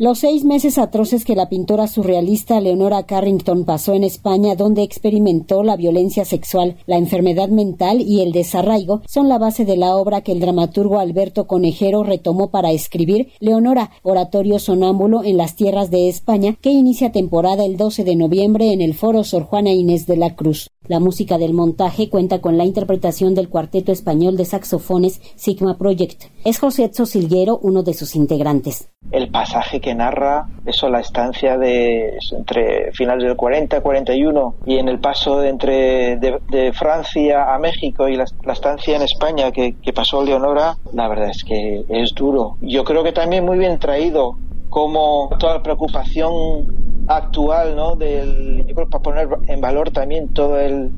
Los 0.00 0.20
seis 0.20 0.44
meses 0.44 0.78
atroces 0.78 1.24
que 1.24 1.34
la 1.34 1.48
pintora 1.48 1.88
surrealista 1.88 2.60
Leonora 2.60 3.02
Carrington 3.02 3.64
pasó 3.64 3.94
en 3.94 4.04
España, 4.04 4.54
donde 4.54 4.84
experimentó 4.84 5.64
la 5.64 5.76
violencia 5.76 6.24
sexual, 6.24 6.76
la 6.86 6.98
enfermedad 6.98 7.48
mental 7.48 8.00
y 8.00 8.20
el 8.20 8.30
desarraigo, 8.30 9.02
son 9.08 9.28
la 9.28 9.38
base 9.38 9.64
de 9.64 9.76
la 9.76 9.96
obra 9.96 10.20
que 10.20 10.30
el 10.30 10.38
dramaturgo 10.38 11.00
Alberto 11.00 11.48
Conejero 11.48 12.04
retomó 12.04 12.52
para 12.52 12.70
escribir 12.70 13.32
Leonora, 13.40 13.90
oratorio 14.04 14.60
sonámbulo 14.60 15.24
en 15.24 15.36
las 15.36 15.56
tierras 15.56 15.90
de 15.90 16.08
España, 16.08 16.54
que 16.60 16.70
inicia 16.70 17.10
temporada 17.10 17.64
el 17.64 17.76
12 17.76 18.04
de 18.04 18.14
noviembre 18.14 18.72
en 18.72 18.82
el 18.82 18.94
Foro 18.94 19.24
Sor 19.24 19.42
Juana 19.42 19.70
Inés 19.70 20.06
de 20.06 20.16
la 20.16 20.36
Cruz. 20.36 20.70
La 20.86 21.00
música 21.00 21.36
del 21.38 21.52
montaje 21.52 22.08
cuenta 22.08 22.40
con 22.40 22.56
la 22.56 22.64
interpretación 22.64 23.34
del 23.34 23.50
cuarteto 23.50 23.92
español 23.92 24.36
de 24.36 24.46
saxofones 24.46 25.20
Sigma 25.34 25.76
Project. 25.76 26.26
Es 26.44 26.58
José 26.58 26.88
Silguero 26.92 27.58
uno 27.62 27.82
de 27.82 27.92
sus 27.92 28.16
integrantes. 28.16 28.88
El 29.10 29.30
pasaje 29.30 29.80
que 29.80 29.87
narra 29.94 30.46
eso, 30.66 30.88
la 30.88 31.00
estancia 31.00 31.56
de 31.56 32.18
entre 32.32 32.92
finales 32.92 33.24
del 33.24 33.36
40, 33.36 33.80
41 33.80 34.54
y 34.66 34.78
en 34.78 34.88
el 34.88 34.98
paso 34.98 35.42
entre 35.42 36.16
de, 36.16 36.72
Francia 36.72 37.54
a 37.54 37.58
México 37.58 38.08
y 38.08 38.16
la, 38.16 38.24
estancia 38.52 38.96
en 38.96 39.02
España 39.02 39.50
que, 39.50 39.76
que 39.80 39.92
pasó 39.92 40.22
Leonora, 40.22 40.76
la 40.92 41.08
verdad 41.08 41.30
es 41.30 41.44
que 41.44 41.84
es 41.88 42.14
duro. 42.14 42.56
Yo 42.60 42.84
creo 42.84 43.02
que 43.02 43.12
también 43.12 43.44
muy 43.44 43.58
bien 43.58 43.78
traído 43.78 44.36
como 44.68 45.30
toda 45.38 45.54
la 45.54 45.62
preocupación 45.62 47.04
actual, 47.08 47.74
¿no? 47.74 47.96
Del, 47.96 48.64
yo 48.66 48.74
creo 48.74 48.88
para 48.88 49.02
poner 49.02 49.28
en 49.46 49.60
valor 49.60 49.90
también 49.90 50.28
todo 50.28 50.58
el 50.60 50.90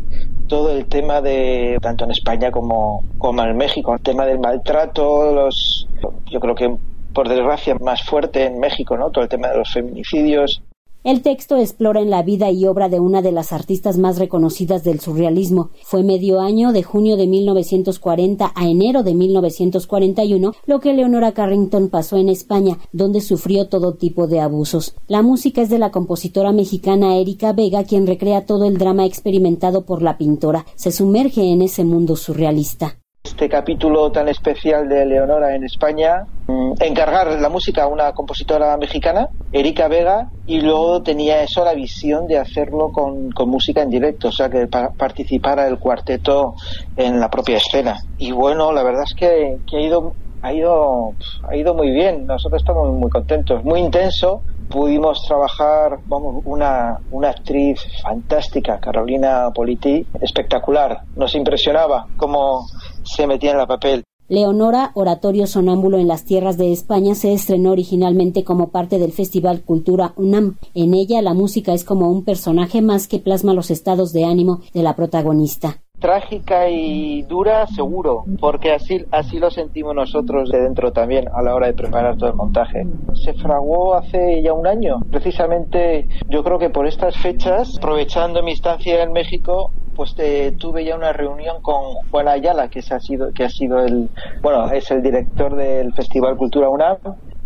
todo 0.49 0.73
el 0.73 0.87
tema 0.87 1.21
de 1.21 1.79
tanto 1.81 2.05
en 2.05 2.11
España 2.11 2.51
como 2.51 3.05
como 3.19 3.43
en 3.43 3.57
México, 3.57 3.95
el 3.95 4.01
tema 4.01 4.27
del 4.27 4.41
maltrato, 4.41 5.33
los 5.33 5.89
yo 6.31 6.41
creo 6.41 6.55
que 6.55 6.77
por 7.13 7.29
desgracia 7.29 7.75
más 7.77 8.03
fuerte 8.03 8.45
en 8.45 8.59
México, 8.59 8.97
¿no? 8.97 9.11
Todo 9.11 9.25
el 9.25 9.31
tema 9.31 9.49
de 9.49 9.59
los 9.59 9.73
feminicidios, 9.73 10.63
el 11.03 11.23
texto 11.23 11.57
explora 11.57 12.03
en 12.03 12.11
la 12.11 12.23
vida 12.23 12.51
y 12.51 12.67
obra 12.67 12.91
de 12.91 13.01
una 13.01 13.23
de 13.23 13.33
las 13.33 13.55
artistas 13.55 13.97
más 13.97 14.19
reconocidas 14.19 14.85
del 14.85 15.01
surrealismo. 15.01 15.71
Fue 15.83 16.03
medio 16.03 16.41
año 16.41 16.73
de 16.73 16.83
junio 16.83 17.17
de 17.17 17.27
1940 17.27 18.53
a 18.55 18.69
enero 18.69 19.03
de 19.03 19.15
1941 19.15 20.53
lo 20.67 20.81
que 20.81 20.93
Leonora 20.93 21.33
Carrington 21.33 21.89
pasó 21.89 22.19
en 22.19 22.29
España, 22.29 22.77
donde 22.93 23.23
sufrió 23.23 23.67
todo 23.69 23.95
tipo 23.95 24.27
de 24.27 24.41
abusos. 24.41 24.95
La 25.09 25.23
música 25.23 25.63
es 25.63 25.71
de 25.71 25.79
la 25.79 25.91
compositora 25.91 26.53
mexicana 26.53 27.17
Erika 27.17 27.55
Vega, 27.55 27.85
quien 27.85 28.07
recrea 28.07 28.45
todo 28.45 28.67
el 28.67 28.77
drama 28.77 29.07
experimentado 29.07 29.87
por 29.87 30.03
la 30.03 30.19
pintora. 30.19 30.67
Se 30.75 30.93
sumerge 30.93 31.51
en 31.51 31.63
ese 31.63 31.83
mundo 31.83 32.15
surrealista 32.15 33.00
este 33.41 33.57
capítulo 33.57 34.13
tan 34.13 34.29
especial 34.29 34.87
de 34.87 35.07
Leonora 35.07 35.55
en 35.55 35.65
España, 35.65 36.27
mm, 36.47 36.73
encargar 36.79 37.41
la 37.41 37.49
música 37.49 37.85
a 37.85 37.87
una 37.87 38.13
compositora 38.13 38.77
mexicana, 38.77 39.29
Erika 39.51 39.89
Vega, 39.89 40.29
y 40.47 40.61
luego 40.61 41.03
tenía 41.03 41.43
eso 41.43 41.65
la 41.65 41.73
visión 41.73 42.27
de 42.27 42.37
hacerlo 42.37 42.93
con, 42.93 43.31
música 43.49 43.81
en 43.81 43.89
directo, 43.89 44.29
o 44.29 44.31
sea, 44.31 44.51
que 44.51 44.67
participara 44.67 45.67
el 45.67 45.79
cuarteto 45.79 46.55
en 46.99 47.19
la 47.19 47.31
propia 47.31 47.57
escena. 47.57 47.97
Y 48.19 48.31
bueno, 48.31 48.73
la 48.73 48.83
verdad 48.83 49.05
es 49.07 49.15
que, 49.15 49.57
ha 49.75 49.81
ido 49.81 50.13
ha 50.43 50.53
ido 50.53 51.15
ha 51.49 51.57
ido 51.57 51.75
muy 51.75 51.91
bien. 51.93 52.27
Nosotros 52.27 52.61
estamos 52.61 52.93
muy 52.93 53.11
contentos 53.11 53.65
muy 53.65 53.81
intenso. 53.81 54.43
Pudimos 54.69 55.23
trabajar 55.27 55.99
vamos 56.07 56.43
una 56.45 56.99
una 57.11 57.31
actriz 57.31 57.81
fantástica 58.03 58.79
Carolina 58.79 59.51
Politi 59.55 60.07
espectacular. 60.21 61.01
Nos 61.17 61.35
impresionaba 61.35 62.07
cómo 62.17 62.67
se 63.15 63.27
metía 63.27 63.53
en 63.53 63.59
la 63.59 63.67
papel. 63.67 64.05
Leonora, 64.29 64.93
oratorio 64.95 65.49
sonámbulo 65.49 65.99
en 65.99 66.07
las 66.07 66.25
tierras 66.25 66.57
de 66.57 66.71
España, 66.71 67.17
se 67.17 67.33
estrenó 67.33 67.73
originalmente 67.73 68.45
como 68.45 68.69
parte 68.69 69.01
del 69.01 69.11
Festival 69.11 69.63
Cultura 69.63 70.13
UNAM. 70.17 70.57
En 70.73 70.95
ella 70.95 71.21
la 71.21 71.35
música 71.35 71.73
es 71.73 71.85
como 71.85 72.09
un 72.09 72.25
personaje 72.25 72.81
más 72.81 73.09
que 73.09 73.19
plasma 73.19 73.55
los 73.55 73.73
estados 73.73 74.13
de 74.13 74.25
ánimo 74.25 74.61
de 74.73 74.85
la 74.85 74.95
protagonista 74.95 75.81
trágica 76.01 76.69
y 76.69 77.23
dura, 77.23 77.67
seguro, 77.67 78.25
porque 78.41 78.73
así, 78.73 79.05
así 79.11 79.39
lo 79.39 79.51
sentimos 79.51 79.95
nosotros 79.95 80.51
de 80.51 80.63
dentro 80.63 80.93
también 80.93 81.29
a 81.33 81.43
la 81.43 81.55
hora 81.55 81.67
de 81.67 81.75
preparar 81.75 82.17
todo 82.17 82.31
el 82.31 82.37
montaje. 82.37 82.87
Se 83.15 83.35
fraguó 83.35 83.95
hace 83.95 84.43
ya 84.43 84.53
un 84.53 84.67
año, 84.67 85.01
precisamente 85.11 86.09
yo 86.29 86.43
creo 86.43 86.59
que 86.59 86.71
por 86.71 86.87
estas 86.87 87.17
fechas, 87.19 87.77
aprovechando 87.77 88.43
mi 88.43 88.53
estancia 88.53 89.03
en 89.03 89.13
México, 89.13 89.73
pues 90.01 90.17
tuve 90.57 90.83
ya 90.83 90.97
una 90.97 91.13
reunión 91.13 91.61
con 91.61 91.93
Juan 92.11 92.27
Ayala, 92.27 92.69
que, 92.69 92.79
ha 92.79 93.01
sido, 93.01 93.35
que 93.35 93.45
ha 93.45 93.51
sido 93.51 93.81
el, 93.81 94.09
bueno, 94.41 94.71
es 94.73 94.91
el 94.91 95.03
director 95.03 95.55
del 95.55 95.93
Festival 95.93 96.39
Cultura 96.39 96.71
UNAM 96.71 96.97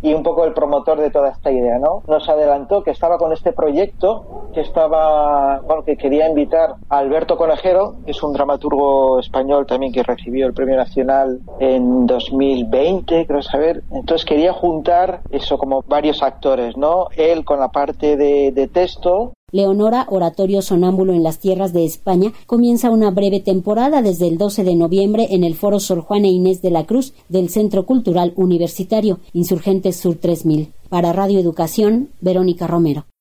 y 0.03 0.15
un 0.15 0.23
poco 0.23 0.45
el 0.45 0.53
promotor 0.53 1.01
de 1.01 1.11
toda 1.11 1.31
esta 1.31 1.51
idea, 1.51 1.81
¿no? 1.81 2.05
Nos 2.07 2.29
adelantó 2.29 2.85
que 2.85 2.93
estaba 2.93 3.19
con 3.19 3.33
este 3.33 3.53
proyecto, 3.53 4.51
que 4.55 4.61
estaba, 4.61 5.63
bueno, 5.67 5.83
que 5.83 5.97
quería 5.97 6.29
invitar 6.29 6.75
a 6.89 6.99
Alberto 6.99 7.37
Conejero, 7.37 7.97
que 8.05 8.13
es 8.13 8.23
un 8.23 8.33
dramaturgo 8.33 9.19
español 9.19 9.67
también 9.67 9.93
que 9.93 10.05
recibió 10.05 10.47
el 10.47 10.55
Premio 10.55 10.77
Nacional 10.77 11.41
en 11.59 12.07
2020, 12.07 13.27
creo 13.27 13.43
saber. 13.43 13.83
Entonces 13.91 14.25
quería 14.25 14.53
juntar 14.53 15.23
eso 15.31 15.59
como 15.59 15.83
varios 15.89 16.23
actores, 16.23 16.77
¿no? 16.77 17.09
Él 17.17 17.45
con 17.45 17.59
la 17.59 17.71
parte 17.71 18.17
de, 18.17 18.53
de 18.53 18.69
texto 18.69 19.33
Leonora, 19.55 20.09
oratorio 20.11 20.63
sonámbulo 20.63 21.13
en 21.13 21.23
las 21.23 21.39
tierras 21.39 21.73
de 21.73 21.85
España, 21.85 22.33
comienza 22.47 22.91
una 22.91 23.13
breve 23.13 23.39
temporada 23.39 24.03
desde 24.03 24.27
el 24.27 24.37
12 24.37 24.65
de 24.65 24.75
noviembre 24.75 25.29
en 25.31 25.45
el 25.45 25.55
Foro 25.55 25.79
Sor 25.79 26.01
Juana 26.01 26.27
Inés 26.27 26.61
de 26.61 26.73
la 26.73 26.87
Cruz 26.87 27.13
del 27.29 27.49
Centro 27.51 27.87
Cultural 27.87 28.33
Universitario, 28.35 29.21
Insurgentes 29.33 29.95
Sur 29.95 30.17
3000. 30.17 30.73
Para 30.89 31.13
Radio 31.13 31.39
Educación, 31.39 32.09
Verónica 32.21 32.67
Romero. 32.67 33.05